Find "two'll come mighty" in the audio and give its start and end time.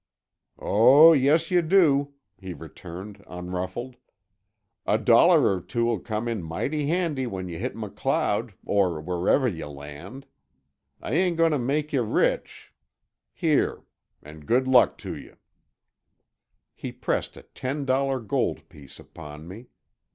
5.61-6.87